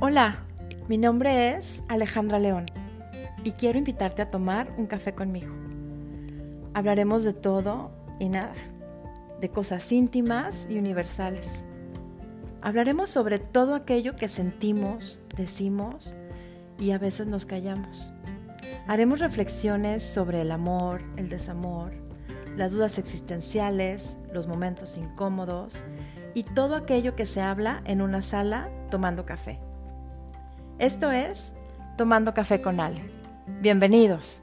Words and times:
Hola, 0.00 0.44
mi 0.86 0.96
nombre 0.96 1.56
es 1.56 1.82
Alejandra 1.88 2.38
León 2.38 2.66
y 3.42 3.50
quiero 3.50 3.78
invitarte 3.78 4.22
a 4.22 4.30
tomar 4.30 4.72
un 4.78 4.86
café 4.86 5.12
conmigo. 5.12 5.52
Hablaremos 6.72 7.24
de 7.24 7.32
todo 7.32 7.90
y 8.20 8.28
nada, 8.28 8.54
de 9.40 9.48
cosas 9.48 9.90
íntimas 9.90 10.68
y 10.70 10.78
universales. 10.78 11.64
Hablaremos 12.62 13.10
sobre 13.10 13.40
todo 13.40 13.74
aquello 13.74 14.14
que 14.14 14.28
sentimos, 14.28 15.18
decimos 15.36 16.14
y 16.78 16.92
a 16.92 16.98
veces 16.98 17.26
nos 17.26 17.44
callamos. 17.44 18.12
Haremos 18.86 19.18
reflexiones 19.18 20.04
sobre 20.04 20.42
el 20.42 20.52
amor, 20.52 21.02
el 21.16 21.28
desamor, 21.28 21.90
las 22.56 22.70
dudas 22.70 22.98
existenciales, 22.98 24.16
los 24.32 24.46
momentos 24.46 24.96
incómodos 24.96 25.82
y 26.34 26.44
todo 26.44 26.76
aquello 26.76 27.16
que 27.16 27.26
se 27.26 27.40
habla 27.40 27.82
en 27.84 28.00
una 28.00 28.22
sala 28.22 28.68
tomando 28.92 29.26
café. 29.26 29.58
Esto 30.78 31.10
es 31.10 31.54
Tomando 31.96 32.34
Café 32.34 32.62
con 32.62 32.78
Ale. 32.78 33.00
Bienvenidos. 33.60 34.40